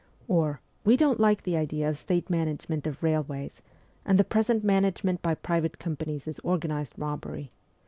[0.27, 3.61] Or,' We don't like the idea of state management of railways,
[4.03, 7.51] and the present management by private companies is organized robbery.